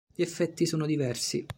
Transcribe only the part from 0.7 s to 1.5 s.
diversi.